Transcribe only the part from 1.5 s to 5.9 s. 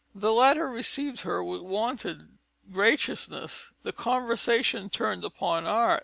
her wonted graciousness. The conversation turned upon